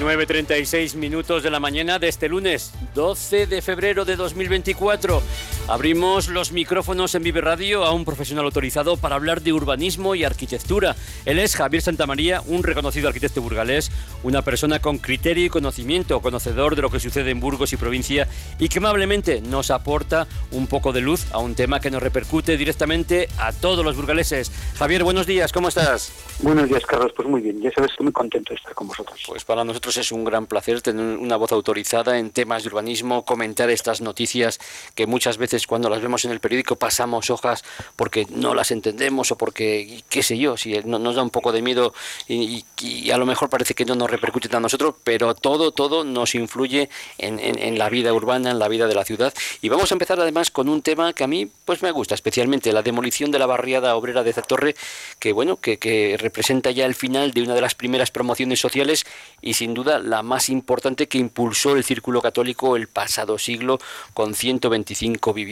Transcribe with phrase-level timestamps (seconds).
[0.00, 5.22] 9.36 minutos de la mañana de este lunes 12 de febrero de 2024.
[5.68, 10.22] Abrimos los micrófonos en Vive Radio a un profesional autorizado para hablar de urbanismo y
[10.22, 10.94] arquitectura.
[11.24, 13.90] Él es Javier Santamaría, un reconocido arquitecto burgalés,
[14.22, 18.28] una persona con criterio y conocimiento, conocedor de lo que sucede en Burgos y provincia
[18.60, 22.56] y que amablemente nos aporta un poco de luz a un tema que nos repercute
[22.56, 24.52] directamente a todos los burgaleses.
[24.78, 26.12] Javier, buenos días, ¿cómo estás?
[26.42, 27.10] Buenos días, Carlos.
[27.16, 29.20] Pues muy bien, ya sabes, estoy muy contento de estar con vosotros.
[29.26, 33.24] Pues para nosotros es un gran placer tener una voz autorizada en temas de urbanismo,
[33.24, 34.60] comentar estas noticias
[34.94, 39.30] que muchas veces cuando las vemos en el periódico pasamos hojas porque no las entendemos
[39.30, 41.94] o porque, qué sé yo, si nos da un poco de miedo
[42.28, 42.64] y,
[43.10, 46.90] a lo mejor parece que no nos repercute a nosotros, pero todo, todo nos influye
[47.18, 49.32] en, la vida urbana, en la vida de la ciudad.
[49.62, 52.72] Y vamos a empezar además con un tema que a mí pues me gusta especialmente,
[52.72, 54.74] la demolición de la barriada obrera de Zatorre,
[55.18, 59.06] que bueno, que, que representa ya el final de una de las primeras promociones sociales
[59.40, 63.78] y sin duda la más importante que impulsó el Círculo Católico el pasado siglo
[64.14, 65.45] con 125 viviendas.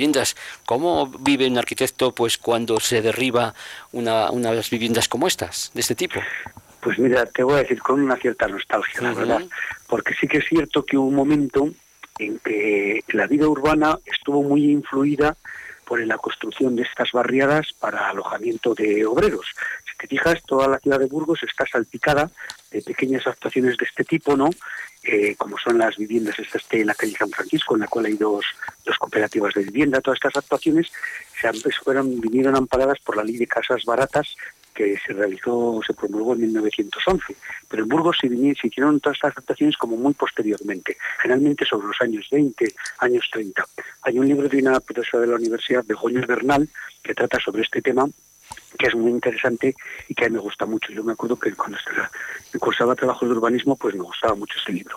[0.65, 3.55] ¿Cómo vive un arquitecto pues cuando se derriba
[3.93, 6.21] una, unas viviendas como estas, de este tipo?
[6.81, 9.43] Pues mira, te voy a decir con una cierta nostalgia, la verdad,
[9.89, 11.69] porque sí que es cierto que hubo un momento
[12.19, 15.37] en que la vida urbana estuvo muy influida
[15.85, 19.47] por la construcción de estas barriadas para alojamiento de obreros.
[19.91, 22.31] Si te fijas, toda la ciudad de Burgos está salpicada
[22.75, 24.51] de pequeñas actuaciones de este tipo, ¿no?
[25.05, 28.15] Eh, como son las viviendas estas en la calle San Francisco, en la cual hay
[28.15, 28.45] dos,
[28.85, 30.01] dos cooperativas de vivienda.
[30.01, 30.91] Todas estas actuaciones
[31.41, 31.53] se
[31.85, 34.35] fueron, vinieron amparadas por la ley de casas baratas
[34.75, 37.37] que se realizó, se promulgó en 1911.
[37.69, 42.01] Pero en Burgos se, se hicieron todas estas actuaciones como muy posteriormente, generalmente sobre los
[42.01, 43.65] años 20, años 30.
[44.03, 46.69] Hay un libro de una profesora de la Universidad, Begoña Bernal,
[47.03, 48.09] que trata sobre este tema
[48.79, 49.75] que es muy interesante
[50.09, 50.93] y que a mí me gusta mucho.
[50.93, 51.79] Yo me acuerdo que cuando
[52.59, 54.97] cursaba trabajos de urbanismo, pues me gustaba mucho ese libro.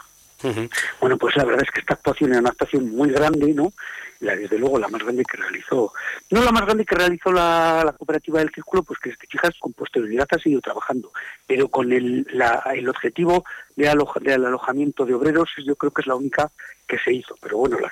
[1.02, 3.74] Bueno, pues la verdad es que esta actuación era una actuación muy grande, ¿no?
[4.20, 5.94] La, desde luego la más grande que realizó,
[6.32, 9.74] no la más grande que realizó la, cooperativa del Círculo, pues que te fijas, con
[9.74, 11.12] posterioridad ha seguido trabajando,
[11.46, 12.26] pero con el,
[12.74, 13.46] el objetivo
[13.76, 13.86] de
[14.22, 16.52] del alojamiento de obreros, yo creo que es la única
[16.88, 17.36] que se hizo.
[17.40, 17.92] Pero bueno, la,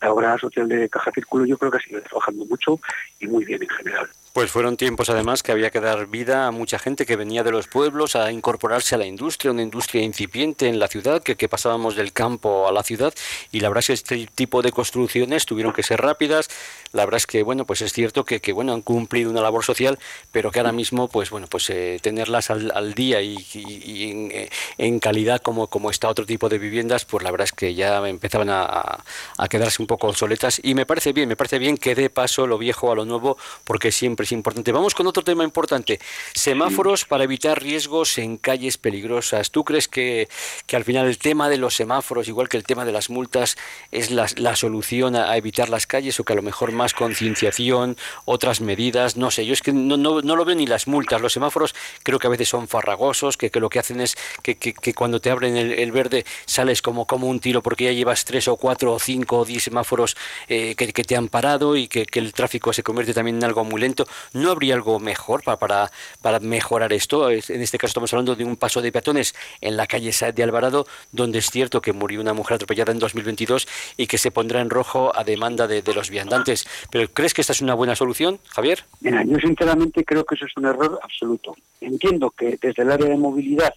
[0.00, 2.80] la obra social de Caja Círculo yo creo que ha seguido trabajando mucho
[3.20, 4.08] y muy bien en general.
[4.34, 7.52] Pues fueron tiempos además que había que dar vida a mucha gente que venía de
[7.52, 11.94] los pueblos a incorporarse a la industria, una industria incipiente en la ciudad, que, pasábamos
[11.94, 13.14] del campo a la ciudad
[13.52, 16.48] y la verdad es que este tipo de construcciones tuvieron que ser rápidas.
[16.90, 19.64] La verdad es que bueno, pues es cierto que, que bueno han cumplido una labor
[19.64, 20.00] social,
[20.32, 25.42] pero que ahora mismo pues bueno pues eh, tenerlas al, día y, eh, en, calidad
[25.42, 29.04] como, como está otro tipo de viviendas, pues la verdad es que ya empezaban a,
[29.38, 32.48] a quedarse un poco obsoletas y me parece bien, me parece bien que dé paso
[32.48, 34.72] lo viejo a lo nuevo porque siempre es importante.
[34.72, 36.00] Vamos con otro tema importante.
[36.34, 39.50] Semáforos para evitar riesgos en calles peligrosas.
[39.50, 40.28] ¿Tú crees que,
[40.66, 43.56] que al final el tema de los semáforos, igual que el tema de las multas,
[43.90, 47.96] es la, la solución a, evitar las calles o que a lo mejor más concienciación,
[48.24, 49.16] otras medidas?
[49.16, 51.20] No sé, yo es que no, no, no, lo veo ni las multas.
[51.20, 54.56] Los semáforos creo que a veces son farragosos, que, que lo que hacen es que,
[54.56, 58.24] que, que cuando te abren el, verde sales como, como un tiro porque ya llevas
[58.24, 60.16] tres o cuatro o cinco o diez semáforos
[60.48, 63.44] eh, que, que te han parado y que, que el tráfico se convierte también en
[63.44, 64.06] algo muy lento.
[64.32, 65.90] ¿No habría algo mejor para,
[66.22, 67.30] para, mejorar esto?
[67.30, 70.86] En este caso estamos hablando de un paso de peatones en la calle de Alvarado,
[71.12, 73.66] donde es cierto que murió una mujer atropellada en 2022
[73.96, 76.66] y que se pondrá en rojo a demanda de, los viandantes.
[76.90, 78.84] ¿Pero crees que esta es una buena solución, Javier?
[79.00, 81.56] Mira, yo sinceramente creo que eso es un error absoluto.
[81.80, 83.74] Entiendo que desde el área de movilidad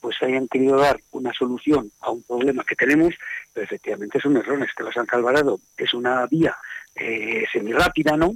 [0.00, 3.14] pues hayan querido dar una solución a un problema que tenemos,
[3.52, 4.62] pero efectivamente es un error.
[4.62, 6.56] Es que la San Alvarado es una vía
[6.94, 8.34] eh, semirápida, ¿no?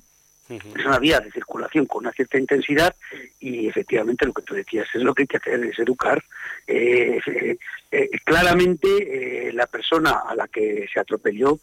[0.57, 2.95] Es una vía de circulación con una cierta intensidad
[3.41, 6.23] y efectivamente lo que tú decías es lo que hay que hacer, es educar.
[6.67, 7.57] Eh, eh,
[7.91, 11.59] eh, claramente la persona a la que se atropelló,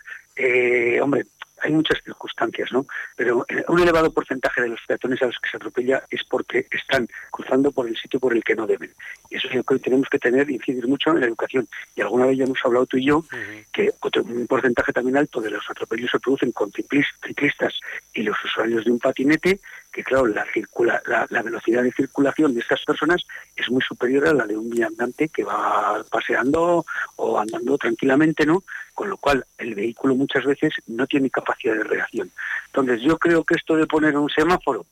[1.02, 1.26] hombre,
[1.62, 2.86] hay muchas circunstancias, ¿no?
[3.16, 6.68] Pero eh, un elevado porcentaje de los peatones a los que se atropella es porque
[6.72, 8.92] están cruzando por el sitio por el que no deben.
[9.30, 11.68] Y eso es lo que tenemos que tener, incidir mucho en la educación.
[11.96, 13.24] Y alguna vez ya hemos hablado tú y yo
[13.72, 17.74] que un porcentaje también alto de los atropellos se producen con ciclistas
[18.14, 19.60] y los usuarios de un patinete
[20.00, 24.34] que claro, la, circula, la, velocidad de circulación de estas personas es muy superior a
[24.34, 26.86] la de un viandante que va paseando
[27.18, 28.64] o andando tranquilamente, ¿no?
[28.94, 32.32] Con lo cual el vehículo muchas veces no tiene capacidad de reacción.
[32.68, 34.86] Entonces yo creo que esto de poner un semáforo,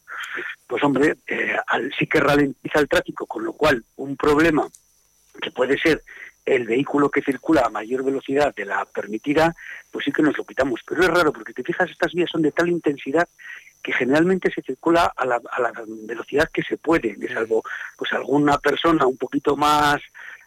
[0.67, 1.55] pues hombre, eh,
[1.97, 4.67] sí que ralentiza el tráfico, con lo cual un problema
[5.41, 6.03] que puede ser
[6.45, 9.55] el vehículo que circula a mayor velocidad de la permitida,
[9.89, 10.81] pues sí que nos lo quitamos.
[10.85, 13.27] Pero es raro porque te fijas, estas vías son de tal intensidad
[13.87, 15.39] que generalmente se circula a la,
[16.05, 17.63] velocidad que se puede, de salvo
[17.97, 20.01] pues alguna persona un poquito más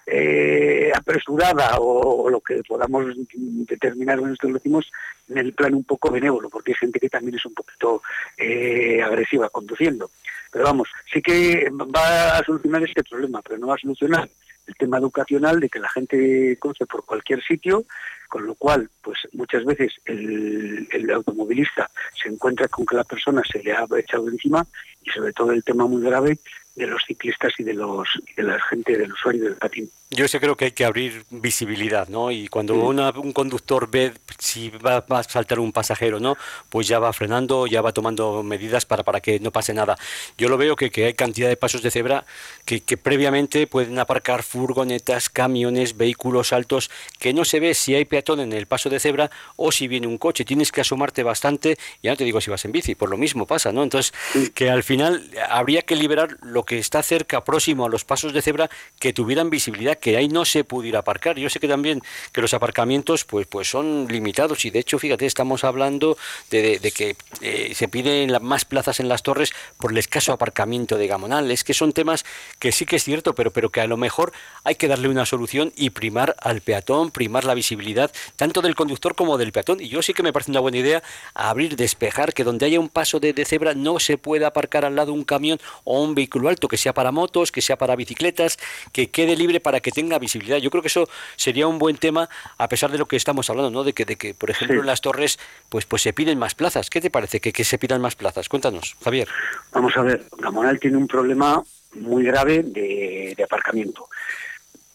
[0.07, 4.93] eh, apresurada o, lo que podamos determinar en esto lo decimos
[5.31, 8.03] en el plan un poco benévolo, porque hay gente que también es un poquito
[8.37, 10.11] eh, agresiva conduciendo.
[10.53, 14.29] Pero vamos, sí que va a solucionar este problema, pero no va a solucionar
[14.67, 17.87] el tema educacional de que la gente conoce por cualquier sitio,
[18.31, 21.91] con lo cual, pues muchas veces el, el, automovilista
[22.23, 24.65] se encuentra con que la persona se le ha echado encima
[25.03, 26.39] y sobre todo el tema muy grave
[26.77, 29.91] de los ciclistas y de los de la gente del usuario del patín.
[30.13, 32.33] Yo sí creo que hay que abrir visibilidad, ¿no?
[32.33, 36.37] Y cuando un conductor ve si va, a saltar un pasajero, ¿no?
[36.69, 39.97] Pues ya va frenando, ya va tomando medidas para, para que no pase nada.
[40.37, 42.25] Yo lo veo que, que hay cantidad de pasos de cebra
[42.65, 46.91] que, que, previamente pueden aparcar furgonetas, camiones, vehículos altos,
[47.21, 50.07] que no se ve si hay peatón en el paso de cebra o si viene
[50.07, 50.45] un coche.
[50.45, 53.47] Tienes que asomarte bastante, ya no te digo si vas en bici, por lo mismo
[53.47, 53.83] pasa, ¿no?
[53.83, 54.13] Entonces,
[54.55, 58.43] que al final habría que liberar lo que está cerca, próximo a los pasos de
[58.43, 58.69] cebra,
[58.99, 61.39] que tuvieran visibilidad que ahí no se pudiera aparcar.
[61.39, 62.03] Yo sé que también
[62.33, 66.19] que los aparcamientos pues, pues son limitados y de hecho, fíjate, estamos hablando
[66.51, 71.07] de, que eh, se piden más plazas en las torres por el escaso aparcamiento de
[71.07, 71.51] Gamonal.
[71.51, 72.25] Es que son temas
[72.59, 74.33] que sí que es cierto, pero, pero que a lo mejor
[74.65, 79.15] hay que darle una solución y primar al peatón, primar la visibilidad tanto del conductor
[79.15, 79.81] como del peatón.
[79.81, 81.03] Y yo sí que me parece una buena idea
[81.35, 84.97] abrir, despejar, que donde haya un paso de, de cebra no se pueda aparcar al
[84.97, 88.59] lado un camión o un vehículo alto, que sea para motos, que sea para bicicletas,
[88.93, 90.59] que quede libre para que tenga visibilidad.
[90.59, 92.29] Yo creo que eso sería un buen tema,
[92.59, 93.85] a pesar de lo que estamos hablando, ¿no?
[93.85, 96.91] De que, de que por ejemplo, en las torres, pues, pues se piden más plazas.
[96.91, 98.49] ¿Qué te parece que, que se pidan más plazas?
[98.49, 99.29] Cuéntanos, Javier.
[99.73, 101.63] Vamos a ver, Gamonal tiene un problema
[101.95, 104.09] muy grave de, aparcamiento.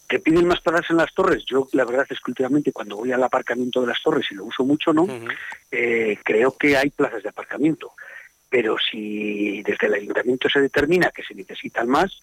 [0.07, 1.43] ¿Que piden más plazas en las torres?
[1.45, 4.45] Yo, la verdad es que últimamente cuando voy al aparcamiento de las torres, y lo
[4.45, 5.07] uso mucho, ¿no?
[5.71, 7.93] Eh, creo que hay plazas de aparcamiento.
[8.49, 12.19] Pero si desde el ayuntamiento se determina que se necesitan más,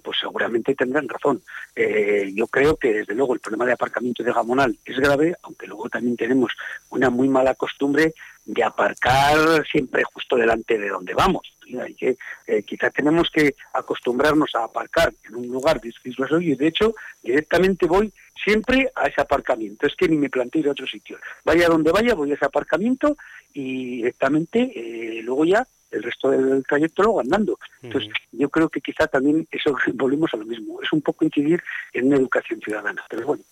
[0.00, 1.42] pues seguramente tendrán razón.
[1.74, 5.66] Eh, yo creo que desde luego el problema de aparcamiento de Gamonal es grave, aunque
[5.66, 6.52] luego también tenemos
[6.90, 8.14] una muy mala costumbre
[8.44, 11.52] de aparcar siempre justo delante de donde vamos.
[11.66, 12.16] Y que,
[12.46, 17.86] eh, quizá tenemos que acostumbrarnos a aparcar en un lugar discreto y de hecho directamente
[17.86, 18.12] voy
[18.42, 19.86] siempre a ese aparcamiento.
[19.86, 21.18] Es que ni me planteo ir a otro sitio.
[21.44, 23.16] Vaya donde vaya, voy a ese aparcamiento
[23.54, 27.58] y directamente eh, luego ya el resto del trayecto luego andando.
[27.82, 31.62] Entonces, yo creo que quizá también eso volvemos a lo mismo, es un poco incidir
[31.92, 33.42] en una educación ciudadana, pero bueno.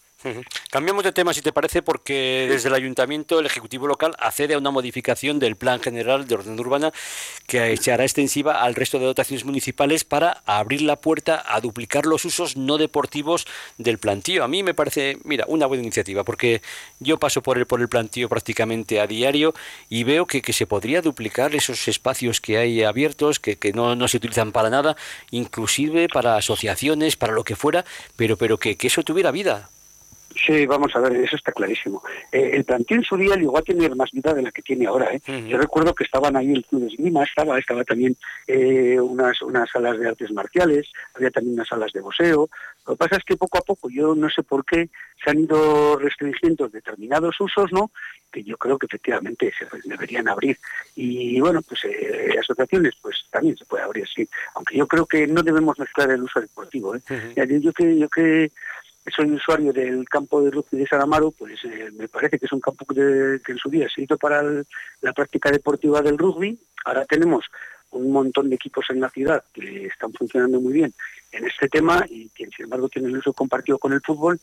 [0.70, 4.58] Cambiamos de tema, si te parece, porque desde el Ayuntamiento, el Ejecutivo Local accede a
[4.58, 6.92] una modificación del Plan General de Orden Urbana
[7.46, 12.04] que se hará extensiva al resto de dotaciones municipales para abrir la puerta a duplicar
[12.04, 13.46] los usos no deportivos
[13.78, 14.44] del plantío.
[14.44, 16.60] A mí me parece, mira, una buena iniciativa, porque
[16.98, 19.54] yo paso por el, por el plantío prácticamente a diario
[19.88, 23.96] y veo que, que se podría duplicar esos espacios que hay abiertos, que, que no,
[23.96, 24.96] no, se utilizan para nada,
[25.30, 27.84] inclusive para asociaciones, para lo que fuera,
[28.16, 29.70] pero, pero que, que eso tuviera vida.
[30.34, 32.02] Sí, vamos a ver, eso está clarísimo.
[32.30, 34.86] Eh, el plantío en su día llegó a tener más vida de la que tiene
[34.86, 35.12] ahora.
[35.12, 35.20] ¿eh?
[35.48, 38.16] Yo recuerdo que estaban ahí el Club de Esgrima, estaba, estaba también
[38.46, 42.48] eh, unas, unas salas de artes marciales, había también unas salas de boxeo.
[42.86, 44.88] Lo que pasa es que poco a poco, yo no sé por qué,
[45.22, 47.90] se han ido restringiendo determinados usos, ¿no?
[48.32, 50.58] Que yo creo que efectivamente se deberían abrir.
[50.94, 54.26] Y bueno, pues eh, asociaciones, pues también se puede abrir, sí.
[54.54, 56.94] Aunque yo creo que no debemos mezclar el uso deportivo.
[56.94, 57.00] ¿eh?
[57.60, 58.50] Yo que yo que
[59.10, 62.52] soy usuario del campo de rugby de San Amaro, pues eh, me parece que es
[62.52, 66.58] un campo que, en su día se hizo para la práctica deportiva del rugby.
[66.84, 67.44] Ahora tenemos
[67.90, 70.94] un montón de equipos en la ciudad que están funcionando muy bien
[71.32, 74.40] en este tema y que sin embargo tienen el uso compartido con el fútbol,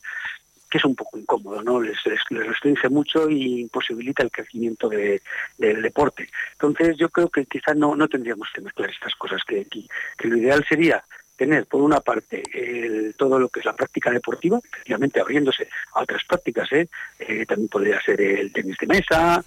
[0.70, 1.80] que es un poco incómodo, ¿no?
[1.80, 1.96] Les,
[2.28, 6.28] restringe mucho y imposibilita el crecimiento del deporte.
[6.52, 10.36] Entonces yo creo que quizás no, no tendríamos que mezclar estas cosas, que, que lo
[10.36, 11.02] ideal sería
[11.38, 12.42] tener, por una parte,
[13.16, 16.88] todo lo que es la práctica deportiva, efectivamente abriéndose a otras prácticas, ¿eh?
[17.18, 19.42] Eh, también podría ser el tenis de mesa,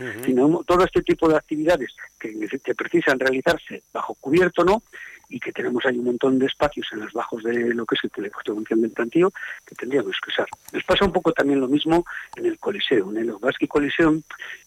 [0.66, 2.34] todo este tipo de actividades que,
[2.64, 4.82] que, precisan realizarse bajo cubierto, ¿no?
[5.28, 8.04] Y que tenemos ahí un montón de espacios en los bajos de lo que es
[8.04, 9.32] el teleconstrucción del plantío
[9.66, 10.48] que tendríamos que usar.
[10.74, 12.06] Nos pasa un poco también lo mismo
[12.36, 13.12] en el Coliseo.
[13.12, 14.18] En el Basque Coliseo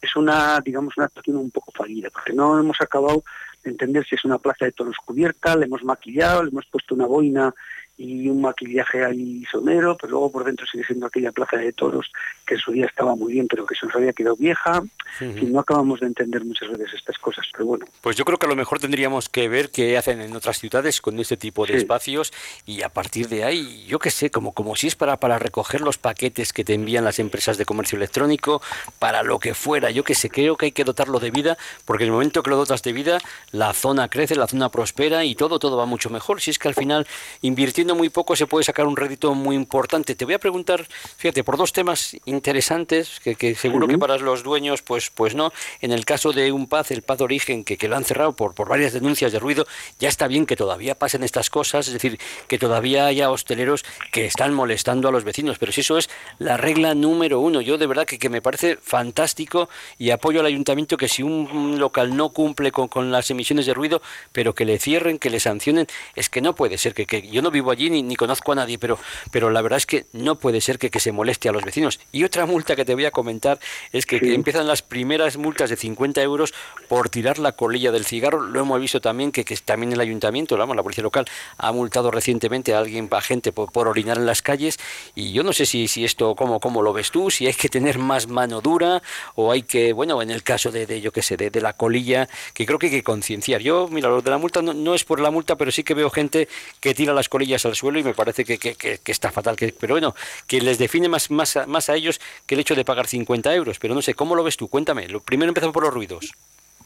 [0.00, 3.23] es una, digamos, una actuación un poco fallida, porque no hemos acabado
[3.64, 7.06] entender si es una plaza de toros cubierta, le hemos maquillado, le hemos puesto una
[7.06, 7.54] boina
[7.97, 12.11] y un maquillaje ahí sonero, pero luego por dentro sigue siendo aquella plaza de toros
[12.45, 14.83] que en su día estaba muy bien, pero que se nos había quedado vieja.
[15.21, 17.87] Y no acabamos de entender muchas veces estas cosas, pero bueno.
[18.01, 21.01] Pues yo creo que a lo mejor tendríamos que ver qué hacen en otras ciudades
[21.01, 22.33] con este tipo de espacios
[22.67, 25.83] y a partir de ahí, yo qué sé, como, como si es para, para recoger
[25.83, 28.61] los paquetes que te envían las empresas de comercio electrónico,
[28.99, 32.05] para lo que fuera, yo qué sé, creo que hay que dotarlo de vida, porque
[32.05, 33.19] en el momento que lo dotas de vida,
[33.53, 36.41] la zona crece, la zona prospera y todo, todo va mucho mejor.
[36.41, 37.07] Si es que al final
[37.41, 40.14] invirtiendo invirtiendo muy poco se puede sacar un rédito muy importante.
[40.14, 40.87] Te voy a preguntar,
[41.17, 45.53] fíjate, por dos temas interesantes que, seguro que para los dueños, pues, pues no.
[45.81, 48.33] En el caso de un Paz, el Paz de Origen, que, que lo han cerrado
[48.33, 49.67] por, por varias denuncias de ruido,
[49.99, 54.25] ya está bien que todavía pasen estas cosas, es decir, que todavía haya hosteleros que
[54.25, 57.87] están molestando a los vecinos, pero si eso es la regla número uno, yo de
[57.87, 62.31] verdad que, que me parece fantástico y apoyo al ayuntamiento que si un local no
[62.31, 64.00] cumple con, con las emisiones de ruido,
[64.33, 67.43] pero que le cierren, que le sancionen, es que no puede ser que, que yo
[67.43, 68.99] no vivo allí ni, ni, conozco a nadie, pero,
[69.31, 72.00] pero la verdad es que no puede ser que, que se moleste a los vecinos.
[72.12, 73.59] Y otra multa que te voy a comentar
[73.93, 76.54] es que, que empiezan las primeras multas de 50 euros
[76.88, 80.57] por tirar la colilla del cigarro, lo hemos visto también que, que también el ayuntamiento,
[80.57, 81.26] vamos, la policía local
[81.59, 84.78] ha multado recientemente a alguien, a gente por, por, orinar en las calles
[85.14, 87.69] y yo no sé si, si esto, cómo, cómo lo ves tú, si hay que
[87.69, 89.02] tener más mano dura
[89.35, 91.75] o hay que, bueno, en el caso de, de yo qué sé, de, de, la
[91.75, 93.61] colilla, que creo que hay que concienciar.
[93.61, 95.95] Yo, mira, lo de la multa no, no, es por la multa, pero sí que
[95.95, 96.49] veo gente
[96.81, 99.56] que tira las colillas al suelo y me parece que, que, que está fatal.
[99.56, 100.14] Que, pero bueno,
[100.47, 103.54] que les define más, más, a, más a ellos que el hecho de pagar 50
[103.54, 103.78] euros.
[103.78, 104.68] Pero no sé, ¿cómo lo ves tú?
[104.68, 105.09] Cuéntame.
[105.09, 106.33] Lo, primero empezamos por los ruidos.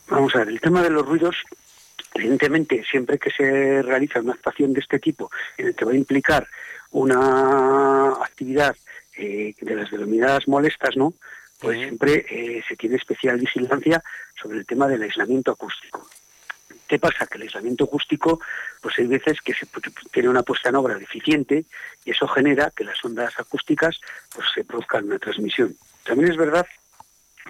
[0.08, 1.36] Vamos a ver, el tema de los ruidos
[2.14, 5.96] Evidentemente, siempre que se realiza una actuación de este tipo, en el que va a
[5.96, 6.48] implicar
[6.90, 8.76] una actividad
[9.16, 11.14] eh, de las denominadas molestas, ¿no?
[11.60, 14.02] Pues siempre eh, se tiene especial vigilancia
[14.40, 16.08] sobre el tema del aislamiento acústico.
[16.88, 17.26] ¿Qué pasa?
[17.26, 18.40] Que el aislamiento acústico,
[18.80, 19.66] pues hay veces que se
[20.10, 21.66] tiene una puesta en obra deficiente
[22.04, 24.00] y eso genera que las ondas acústicas
[24.34, 25.76] pues se produzcan una transmisión.
[26.04, 26.66] También es verdad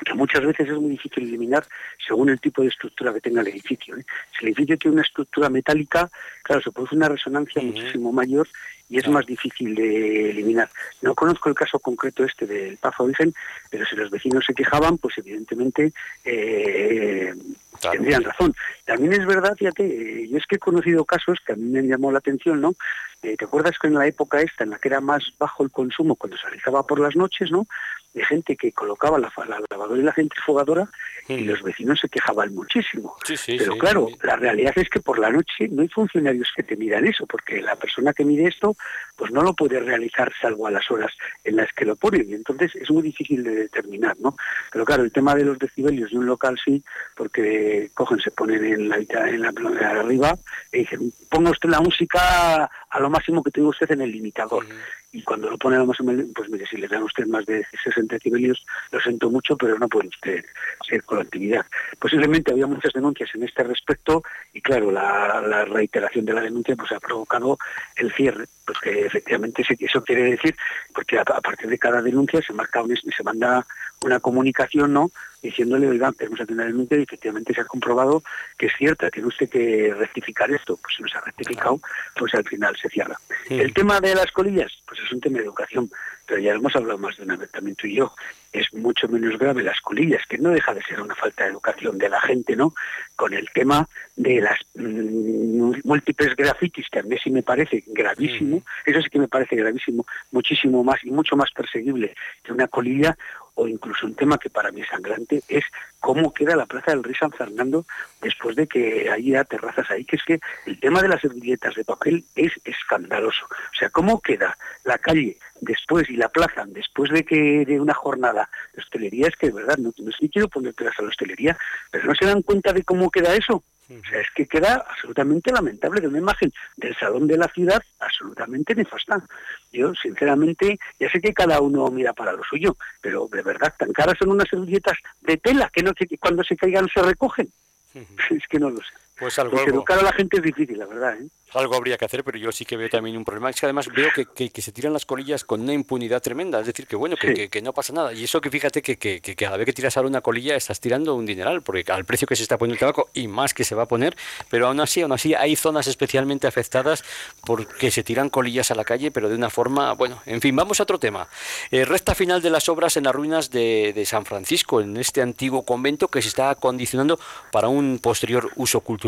[0.04, 1.66] que muchas veces es muy difícil eliminar
[2.06, 3.96] según el tipo de estructura que tenga el edificio.
[3.96, 4.04] ¿eh?
[4.32, 6.10] Si el edificio tiene una estructura metálica,
[6.42, 7.72] claro, se produce una resonancia uh -huh.
[7.74, 8.48] muchísimo mayor
[8.88, 10.70] y es más difícil de eliminar.
[11.02, 13.34] No conozco el caso concreto este del Pazo Origen,
[13.70, 15.92] pero si los vecinos se quejaban, pues evidentemente
[16.24, 17.34] eh,
[17.80, 17.96] claro.
[17.96, 18.54] tendrían razón.
[18.84, 21.82] También es verdad, fíjate, eh, yo es que he conocido casos que a mí me
[21.82, 22.74] llamó la atención, ¿no?
[23.22, 25.70] Eh, ¿Te acuerdas que en la época esta, en la que era más bajo el
[25.70, 27.66] consumo, cuando se realizaba por las noches, ¿no?
[28.14, 30.88] De gente que colocaba la, la lavadora y la centrifugadora
[31.28, 31.32] mm.
[31.32, 33.16] y los vecinos se quejaban muchísimo.
[33.24, 34.16] Sí, sí, Pero sí, claro, sí.
[34.22, 37.60] la realidad es que por la noche no hay funcionarios que te miran eso, porque
[37.60, 38.76] la persona que mide esto,
[39.18, 42.30] pues no lo puede realizar salvo a las horas en las que lo ponen.
[42.30, 44.36] Y entonces es muy difícil de determinar, ¿no?
[44.70, 46.82] Pero claro, el tema de los decibelios de un local sí,
[47.16, 49.48] porque cogen, se ponen en la, en la,
[49.90, 50.38] arriba
[50.72, 54.64] y dicen, ponga usted la música a lo máximo que tenga usted en el limitador.
[55.10, 57.46] Y cuando lo pone a lo máximo, pues mire, si le dan a usted más
[57.46, 60.44] de 60 decibelios, lo siento mucho, pero no puede usted
[60.86, 61.66] seguir con la actividad.
[61.98, 64.22] Posiblemente había muchas denuncias en este respecto
[64.52, 67.58] y claro, la, la reiteración de la denuncia pues ha provocado
[67.96, 70.54] el cierre, porque efectivamente eso quiere decir,
[70.94, 73.66] porque a, a partir de cada denuncia se marca un, se manda
[74.02, 75.10] una comunicación, ¿no?
[75.42, 78.22] Diciéndole, oigan, tenemos aquí una denuncia y efectivamente se ha comprobado
[78.56, 80.76] que es cierta, tiene usted que rectificar esto.
[80.76, 81.80] Pues si no se ha rectificado,
[82.16, 83.16] pues al final se cierra.
[83.46, 83.58] Sí.
[83.58, 85.90] El tema de las colillas, pues es un tema de educación,
[86.26, 88.12] pero ya hemos hablado más de una vez también tú y yo.
[88.52, 91.98] Es mucho menos grave las colillas, que no deja de ser una falta de educación
[91.98, 92.74] de la gente, ¿no?
[93.16, 98.58] Con el tema de las mmm, múltiples grafitis, que a mí sí me parece gravísimo,
[98.58, 98.90] sí.
[98.90, 103.16] eso sí que me parece gravísimo, muchísimo más y mucho más perseguible que una colilla
[103.58, 105.64] o incluso un tema que para mí es sangrante, es
[105.98, 107.84] cómo queda la Plaza del Rey San Fernando
[108.22, 111.84] después de que haya terrazas ahí, que es que el tema de las servilletas de
[111.84, 113.46] papel es escandaloso.
[113.46, 117.94] O sea, cómo queda la calle después y la plaza después de que de una
[117.94, 121.08] jornada de hostelería, es que de verdad, no, no si quiero poner pegas a la
[121.08, 121.58] hostelería,
[121.90, 123.64] pero no se dan cuenta de cómo queda eso.
[123.90, 127.82] O sea, es que queda absolutamente lamentable de una imagen del salón de la ciudad
[127.98, 129.24] absolutamente nefasta.
[129.72, 133.92] Yo, sinceramente, ya sé que cada uno mira para lo suyo, pero de verdad, tan
[133.92, 137.48] caras son unas servilletas de tela que, no, que cuando se caigan se recogen.
[138.30, 139.07] Es que no lo sé.
[139.18, 141.14] Pues algo, educar a la gente es difícil, la verdad.
[141.20, 141.26] ¿eh?
[141.54, 143.48] Algo habría que hacer, pero yo sí que veo también un problema.
[143.48, 146.60] Es que además veo que, que, que se tiran las colillas con una impunidad tremenda.
[146.60, 147.48] Es decir, que bueno, que, sí.
[147.48, 148.12] que no pasa nada.
[148.12, 151.14] Y eso que fíjate que, que, cada vez que tiras ahora una colilla estás tirando
[151.14, 153.74] un dineral, porque al precio que se está poniendo el tabaco y más que se
[153.74, 154.16] va a poner,
[154.50, 157.02] pero aún así, aún así hay zonas especialmente afectadas
[157.44, 160.80] porque se tiran colillas a la calle, pero de una forma, bueno, en fin, vamos
[160.80, 161.28] a otro tema.
[161.70, 165.22] Eh, recta final de las obras en las ruinas de, de San Francisco, en este
[165.22, 167.18] antiguo convento que se está acondicionando
[167.50, 169.07] para un posterior uso cultural.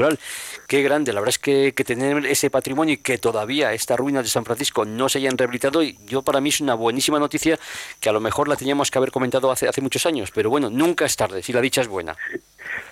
[0.67, 4.25] Qué grande, la verdad es que, que tener ese patrimonio y que todavía estas ruinas
[4.25, 7.59] de San Francisco no se hayan rehabilitado, y yo para mí es una buenísima noticia
[7.99, 10.71] que a lo mejor la teníamos que haber comentado hace, hace muchos años, pero bueno,
[10.71, 12.17] nunca es tarde, si la dicha es buena.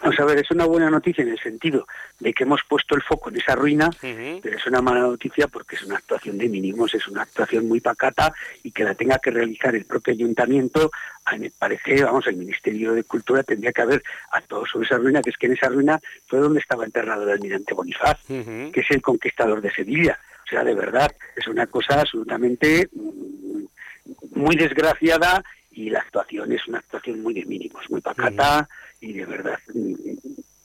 [0.02, 1.86] Vamos a ver, es una buena noticia en el sentido
[2.18, 4.40] de que hemos puesto el foco en esa ruina, uh -huh.
[4.42, 7.80] pero es una mala noticia porque es una actuación de mínimos, es una actuación muy
[7.80, 10.90] pacata y que la tenga que realizar el propio ayuntamiento,
[11.24, 14.02] a mí me parece, vamos, el Ministerio de Cultura tendría que haber
[14.32, 17.30] actuado sobre esa ruina, que es que en esa ruina fue donde estaba enterrado el
[17.30, 18.72] almirante Bonifaz, uh -huh.
[18.72, 20.18] que es el conquistador de Sevilla.
[20.44, 25.44] O sea, de verdad, es una cosa absolutamente mm, muy desgraciada
[25.78, 28.68] y la actuación es una actuación muy de mínimos, muy pacata
[29.00, 29.92] y de verdad mm,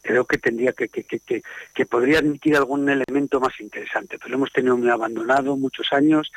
[0.01, 4.51] creo que tendría que, que, que, que, podría admitir algún elemento más interesante, pero hemos
[4.51, 6.31] tenido muy abandonado muchos años,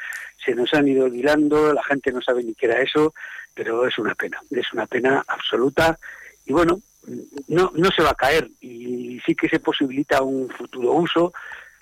[0.45, 3.15] se nos han ido olvidando, la gente no sabe ni qué era eso,
[3.55, 5.99] pero es una pena, es una pena absoluta
[6.45, 6.83] y bueno,
[7.49, 11.33] no, no se va a caer y sí que se posibilita un futuro uso,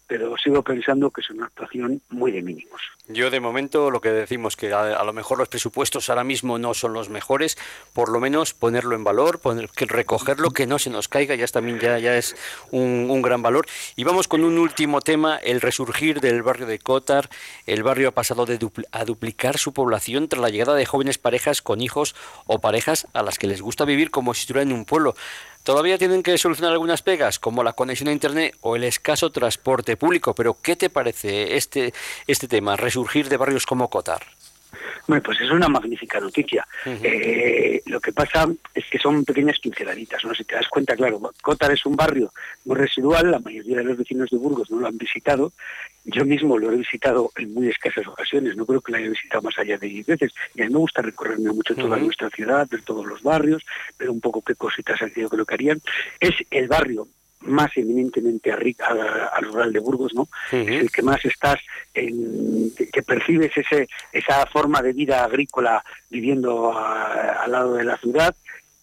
[0.07, 2.81] pero sigo pensando que es una actuación muy de mínimos.
[3.09, 6.75] Yo de momento lo que decimos que a, lo mejor los presupuestos ahora mismo no
[6.75, 7.57] son los mejores,
[7.93, 11.45] por lo menos ponerlo en valor, poner, que recogerlo, que no se nos caiga, ya
[11.45, 12.37] es también ya, ya es
[12.71, 13.67] un, gran valor.
[13.97, 17.31] Y vamos con un último tema, el resurgir del barrio de Cotar.
[17.67, 18.59] El barrio ha pasado de
[18.93, 22.15] a duplicar su población tras la llegada de jóvenes parejas con hijos
[22.47, 25.15] o parejas a las que les gusta vivir como si estuvieran en un pueblo.
[25.65, 29.97] Todavía tienen que solucionar algunas pegas, como la conexión a Internet o el escaso transporte
[29.97, 31.95] público, pero ¿qué te parece este,
[32.27, 34.23] este tema, resurgir de barrios como Cotar?
[35.07, 36.67] Bueno, pues es una magnífica noticia.
[36.85, 37.01] Uh -huh.
[37.03, 40.35] eh, lo que pasa es que son pequeñas pinceladitas, ¿no?
[40.35, 42.33] Si te das cuenta, claro, Cotar es un barrio
[42.67, 45.53] muy residual, la mayoría de los vecinos de Burgos no lo han visitado.
[46.05, 49.43] Yo mismo lo he visitado en muy escasas ocasiones, no creo que lo haya visitado
[49.43, 50.33] más allá de 10 veces.
[50.55, 52.05] Y a mí me gusta recorrerme mucho toda uh -huh.
[52.05, 53.63] nuestra ciudad, ver todos los barrios,
[53.99, 55.81] ver un poco qué cositas han sido que lo que harían.
[56.21, 57.09] Es el barrio
[57.41, 60.23] más eminentemente a, a, al rural de Burgos, ¿no?
[60.23, 60.69] Uh -huh.
[60.75, 61.59] Es el que más estás,
[61.95, 67.85] en, que, que, percibes ese, esa forma de vida agrícola viviendo a, al lado de
[67.85, 68.35] la ciudad.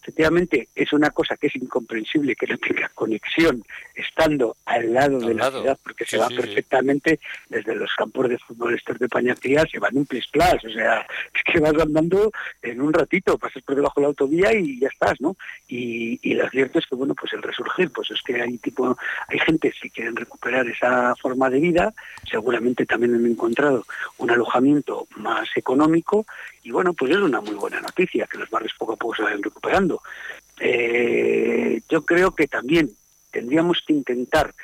[0.02, 3.62] Efectivamente, es una cosa que es incomprensible que no tenga conexión
[3.94, 7.44] estando al lado al de la ciudad, porque se va sí, perfectamente sí.
[7.48, 11.06] desde los campos de fútbol estos de Pañatía, se van un plis plas, o sea,
[11.34, 12.32] es que vas andando
[12.62, 15.36] en un ratito, pasas por debajo de la autovía y ya estás, ¿no?
[15.68, 18.98] Y, y lo cierto es que, bueno, pues el resurgir, pues es que hay tipo,
[19.28, 21.94] hay gente que quieren recuperar esa forma de vida,
[22.28, 23.86] seguramente también han encontrado
[24.18, 26.26] un alojamiento más económico
[26.62, 29.22] y bueno, pues es una muy buena noticia que los barrios poco a poco se
[29.22, 30.02] vayan recuperando.
[30.60, 32.90] Eh, yo creo que también
[33.30, 34.54] tendríamos que intentar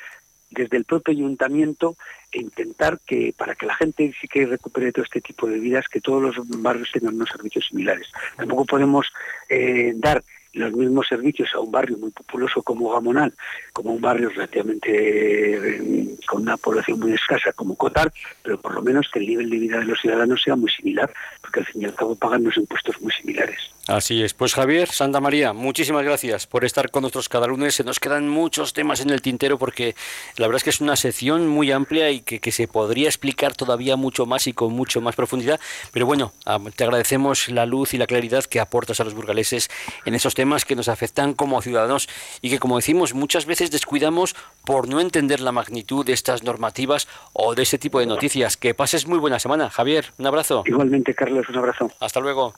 [0.49, 1.95] desde el propio ayuntamiento
[2.31, 6.01] intentar que para que la gente sí que recupere todo este tipo de vidas que
[6.01, 8.07] todos los barrios tengan unos servicios similares
[8.37, 9.07] tampoco podemos
[9.47, 13.33] eh, dar los mismos servicios a un barrio muy populoso como Gamonal,
[13.73, 18.81] como un barrio relativamente eh, con una población muy escasa como Cotar, pero por lo
[18.81, 21.81] menos que el nivel de vida de los ciudadanos sea muy similar, porque al fin
[21.81, 23.71] y al cabo pagan unos impuestos muy similares.
[23.89, 24.35] Así es.
[24.35, 27.73] Pues Javier, Santa María, muchísimas gracias por estar con nosotros cada lunes.
[27.73, 29.95] Se nos quedan muchos temas en el tintero porque
[30.37, 33.55] la verdad es que es una sección muy amplia y que, que se podría explicar
[33.55, 35.59] todavía mucho más y con mucho más profundidad.
[35.91, 36.33] Pero bueno,
[36.75, 39.71] te agradecemos la luz y la claridad que aportas a los burgaleses
[40.05, 42.09] en esos temas que nos afectan como ciudadanos
[42.43, 47.07] y que, como decimos, muchas veces descuidamos por no entender la magnitud de estas normativas
[47.33, 48.55] o de este tipo de noticias.
[48.55, 49.71] Que pases muy buena semana.
[49.71, 50.61] Javier, un abrazo.
[50.67, 51.91] Igualmente, Carlos, un abrazo.
[51.99, 52.53] Hasta luego.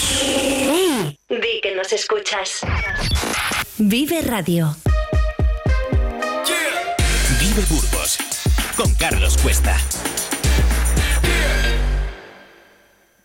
[0.00, 2.60] Hey, di que nos escuchas.
[3.78, 4.74] Vive Radio.
[6.46, 6.96] Yeah.
[7.40, 8.18] Vive Burgos
[8.76, 9.76] con Carlos Cuesta.